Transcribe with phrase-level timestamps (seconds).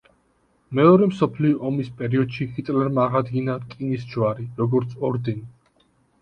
[0.77, 5.47] მეორე მსოფლიო ომის პერიოდში ჰიტლერმა აღადგინა „რკინის ჯვარი“, როგორც ორდენი.